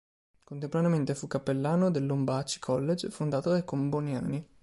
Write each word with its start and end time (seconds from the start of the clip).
Contemporaneamente, 0.45 1.13
fu 1.13 1.27
cappellano 1.27 1.91
dell'Ombaci 1.91 2.57
College, 2.57 3.11
fondato 3.11 3.51
dai 3.51 3.63
comboniani. 3.63 4.47